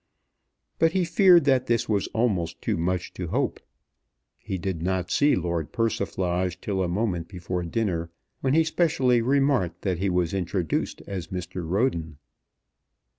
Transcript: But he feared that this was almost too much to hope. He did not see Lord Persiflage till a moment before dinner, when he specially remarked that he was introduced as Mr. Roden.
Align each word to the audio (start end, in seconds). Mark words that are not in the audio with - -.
But 0.79 0.93
he 0.93 1.05
feared 1.05 1.45
that 1.45 1.67
this 1.67 1.87
was 1.87 2.07
almost 2.07 2.59
too 2.59 2.75
much 2.75 3.13
to 3.13 3.27
hope. 3.27 3.59
He 4.39 4.57
did 4.57 4.81
not 4.81 5.11
see 5.11 5.35
Lord 5.35 5.71
Persiflage 5.71 6.59
till 6.59 6.81
a 6.81 6.87
moment 6.87 7.27
before 7.27 7.61
dinner, 7.61 8.09
when 8.39 8.55
he 8.55 8.63
specially 8.63 9.21
remarked 9.21 9.83
that 9.83 9.99
he 9.99 10.09
was 10.09 10.33
introduced 10.33 11.03
as 11.05 11.27
Mr. 11.27 11.61
Roden. 11.63 12.17